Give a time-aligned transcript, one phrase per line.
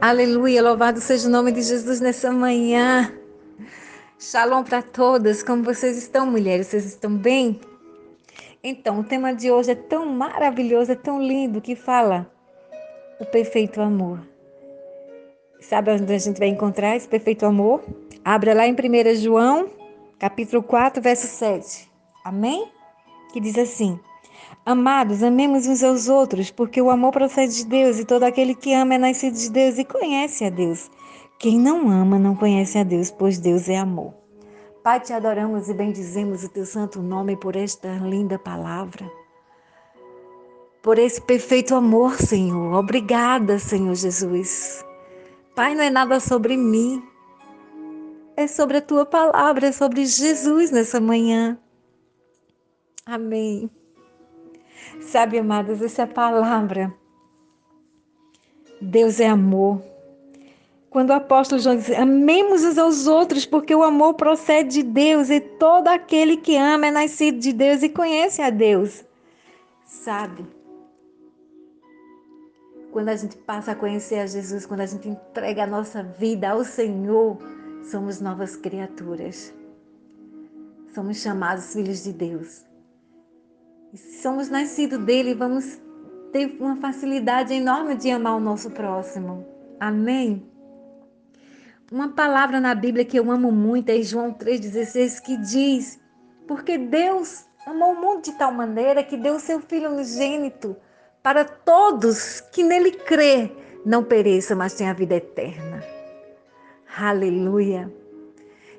[0.00, 3.12] Aleluia, louvado seja o nome de Jesus nessa manhã.
[4.18, 6.68] Shalom para todas, como vocês estão, mulheres?
[6.68, 7.60] Vocês estão bem?
[8.62, 12.30] Então, o tema de hoje é tão maravilhoso, é tão lindo que fala
[13.18, 14.20] o perfeito amor.
[15.60, 17.82] Sabe onde a gente vai encontrar esse perfeito amor?
[18.24, 19.68] Abra lá em 1 João,
[20.18, 21.90] capítulo 4, verso 7.
[22.24, 22.70] Amém?
[23.32, 23.98] Que diz assim:
[24.68, 28.74] Amados, amemos uns aos outros, porque o amor procede de Deus e todo aquele que
[28.74, 30.90] ama é nascido de Deus e conhece a Deus.
[31.38, 34.12] Quem não ama não conhece a Deus, pois Deus é amor.
[34.84, 39.10] Pai, te adoramos e bendizemos o teu santo nome por esta linda palavra.
[40.82, 42.74] Por esse perfeito amor, Senhor.
[42.74, 44.84] Obrigada, Senhor Jesus.
[45.56, 47.02] Pai, não é nada sobre mim.
[48.36, 51.58] É sobre a tua palavra, é sobre Jesus nessa manhã.
[53.06, 53.70] Amém.
[55.00, 56.92] Sabe, amadas, essa palavra.
[58.80, 59.82] Deus é amor.
[60.90, 65.30] Quando o apóstolo João diz: Amemos uns aos outros, porque o amor procede de Deus,
[65.30, 69.04] e todo aquele que ama é nascido de Deus e conhece a Deus.
[69.84, 70.46] Sabe?
[72.90, 76.50] Quando a gente passa a conhecer a Jesus, quando a gente entrega a nossa vida
[76.50, 77.38] ao Senhor,
[77.84, 79.52] somos novas criaturas.
[80.94, 82.67] Somos chamados filhos de Deus.
[83.92, 85.80] E se somos nascidos dele, vamos
[86.32, 89.46] ter uma facilidade enorme de amar o nosso próximo.
[89.80, 90.46] Amém?
[91.90, 95.98] Uma palavra na Bíblia que eu amo muito é João 3,16, que diz:
[96.46, 100.76] Porque Deus amou o mundo de tal maneira que deu seu Filho unigênito
[101.22, 103.50] para todos que nele crê,
[103.84, 105.82] não pereça, mas tenha a vida eterna.
[106.98, 107.92] Aleluia!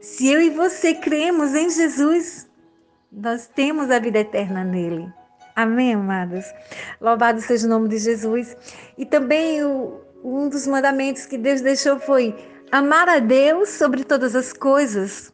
[0.00, 2.47] Se eu e você cremos em Jesus,
[3.10, 5.12] nós temos a vida eterna nele.
[5.56, 6.44] Amém, amados?
[7.00, 8.56] Louvado seja o nome de Jesus.
[8.96, 12.34] E também o, um dos mandamentos que Deus deixou foi
[12.70, 15.32] amar a Deus sobre todas as coisas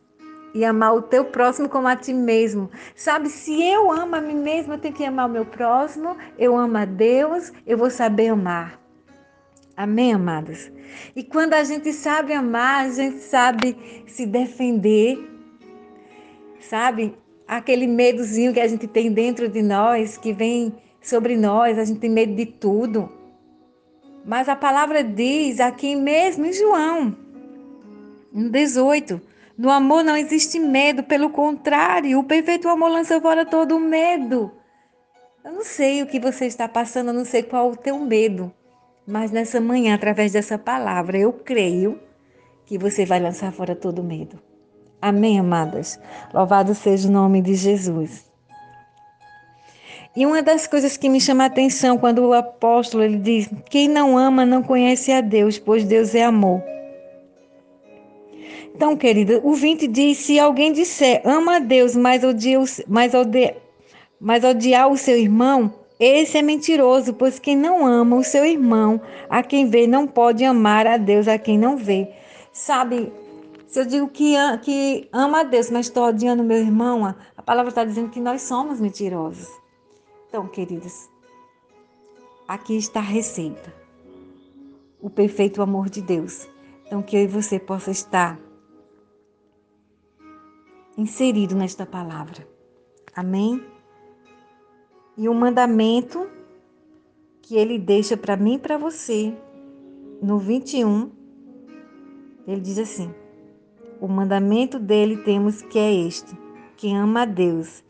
[0.55, 2.71] e amar o teu próximo como a ti mesmo.
[2.95, 6.57] Sabe, se eu amo a mim mesmo, eu tenho que amar o meu próximo, eu
[6.57, 8.81] amo a Deus, eu vou saber amar.
[9.77, 10.71] Amém, amados?
[11.17, 15.19] E quando a gente sabe amar, a gente sabe se defender,
[16.61, 17.19] sabe?
[17.47, 22.01] Aquele medozinho que a gente tem dentro de nós, que vem sobre nós, a gente
[22.01, 23.11] tem medo de tudo.
[24.25, 27.17] Mas a palavra diz aqui mesmo em João,
[28.33, 29.21] no 18,
[29.57, 34.51] no amor não existe medo, pelo contrário, o perfeito amor lança fora todo o medo.
[35.45, 38.53] Eu não sei o que você está passando, eu não sei qual o teu medo,
[39.07, 42.01] mas nessa manhã, através dessa palavra, eu creio
[42.65, 44.41] que você vai lançar fora todo o medo.
[45.07, 46.01] Amém, amadas?
[46.33, 48.25] Louvado seja o nome de Jesus.
[50.17, 53.87] E uma das coisas que me chama a atenção quando o apóstolo ele diz: Quem
[53.87, 56.63] não ama não conhece a Deus, pois Deus é amor.
[58.75, 63.59] Então, querida, o 20 diz: Se alguém disser ama a Deus, mas odia, mas, odia,
[64.19, 68.99] mas odiar o seu irmão, esse é mentiroso, pois quem não ama o seu irmão,
[69.29, 72.09] a quem vê, não pode amar a Deus a quem não vê.
[72.55, 73.13] Sabe,
[73.75, 77.05] se eu digo que, que ama a Deus, mas estou odiando meu irmão,
[77.37, 79.49] a palavra está dizendo que nós somos mentirosos.
[80.29, 81.11] Então, queridas,
[82.47, 83.75] aqui está a receita.
[85.01, 86.49] O perfeito amor de Deus.
[86.87, 88.39] Então, que eu e você possa estar
[90.97, 92.47] inserido nesta palavra.
[93.13, 93.61] Amém?
[95.17, 96.31] E o mandamento
[97.43, 99.37] que ele deixa para mim e para você,
[100.23, 101.11] no 21,
[102.47, 103.13] ele diz assim:
[104.01, 106.37] o mandamento dele temos que é este:
[106.77, 107.83] quem ama a Deus,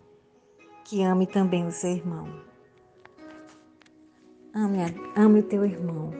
[0.85, 2.29] que ame também o seu irmão.
[4.55, 4.79] Ame,
[5.17, 6.13] ame o teu irmão,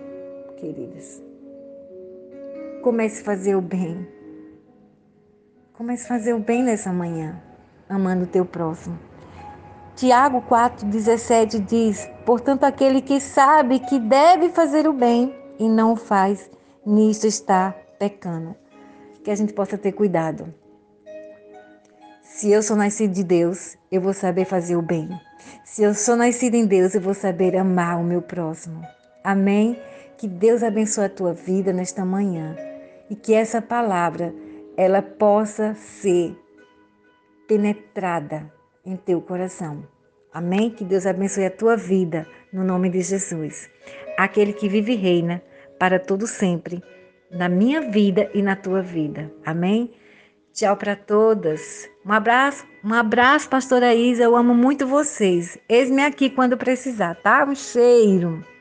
[0.57, 1.23] queridas.
[2.83, 4.07] Comece a fazer o bem.
[5.73, 7.41] Comece a fazer o bem nessa manhã,
[7.89, 8.99] amando o teu próximo.
[9.95, 15.97] Tiago 4,17 diz: Portanto, aquele que sabe que deve fazer o bem e não o
[15.97, 16.51] faz,
[16.85, 18.64] nisto está pecando
[19.25, 20.55] que a gente possa ter cuidado.
[22.23, 25.09] Se eu sou nascido de Deus, eu vou saber fazer o bem.
[25.65, 28.83] Se eu sou nascido em Deus, eu vou saber amar o meu próximo.
[29.23, 29.81] Amém?
[30.19, 32.55] Que Deus abençoe a tua vida nesta manhã
[33.09, 34.35] e que essa palavra
[34.77, 36.37] ela possa ser
[37.49, 38.53] penetrada
[38.85, 39.87] em teu coração.
[40.33, 40.71] Amém?
[40.71, 43.71] Que Deus abençoe a tua vida no nome de Jesus.
[44.19, 45.43] Aquele que vive e reina
[45.79, 46.83] para todo sempre
[47.35, 49.31] na minha vida e na tua vida.
[49.45, 49.93] Amém?
[50.53, 51.91] Tchau para todas.
[52.07, 54.23] Um abraço, um abraço, pastora Isa.
[54.23, 55.59] Eu amo muito vocês.
[55.69, 57.45] Eis-me aqui quando precisar, tá?
[57.45, 58.54] Um cheiro.